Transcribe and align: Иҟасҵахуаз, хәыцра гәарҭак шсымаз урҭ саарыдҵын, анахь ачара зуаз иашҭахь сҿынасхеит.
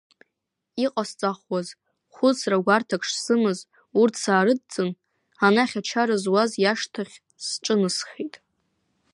Иҟасҵахуаз, 0.85 1.67
хәыцра 2.13 2.57
гәарҭак 2.65 3.03
шсымаз 3.09 3.59
урҭ 3.99 4.13
саарыдҵын, 4.23 4.89
анахь 5.45 5.75
ачара 5.79 6.15
зуаз 6.23 6.51
иашҭахь 6.63 7.15
сҿынасхеит. 7.47 8.35